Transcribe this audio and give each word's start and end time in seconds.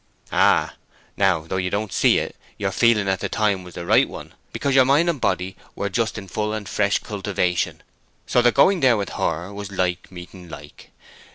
"Ah! 0.31 0.77
Now, 1.15 1.41
though 1.41 1.57
you 1.57 1.69
don't 1.69 1.93
see 1.93 2.17
it, 2.17 2.35
your 2.57 2.71
feeling 2.71 3.07
at 3.07 3.19
the 3.19 3.29
time 3.29 3.63
was 3.63 3.75
the 3.75 3.85
right 3.85 4.09
one, 4.09 4.33
because 4.51 4.73
your 4.73 4.83
mind 4.83 5.11
and 5.11 5.21
body 5.21 5.55
were 5.75 5.89
just 5.89 6.17
in 6.17 6.27
full 6.27 6.53
and 6.53 6.67
fresh 6.67 6.97
cultivation, 6.97 7.83
so 8.25 8.41
that 8.41 8.55
going 8.55 8.79
there 8.79 8.97
with 8.97 9.09
her 9.09 9.53
was 9.53 9.71
like 9.71 10.11
meeting 10.11 10.49
like. 10.49 10.89